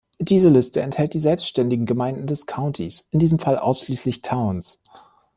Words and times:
Diese 0.17 0.49
Liste 0.49 0.81
enthält 0.81 1.13
die 1.13 1.19
selbständigen 1.19 1.85
Gemeinden 1.85 2.25
des 2.25 2.47
Countys; 2.47 3.05
in 3.11 3.19
diesem 3.19 3.37
Fall 3.37 3.59
ausschließlich 3.59 4.23
"towns". 4.23 4.81